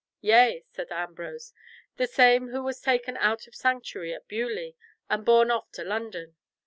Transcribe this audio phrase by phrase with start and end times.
[0.21, 1.53] "Yea," said Ambrose;
[1.97, 4.71] "the same who was taken out of sanctuary at Beaulieu,
[5.11, 6.35] and borne off to London.